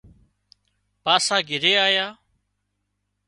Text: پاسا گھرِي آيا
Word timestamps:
پاسا 1.03 1.37
گھرِي 1.49 1.73
آيا 1.85 2.07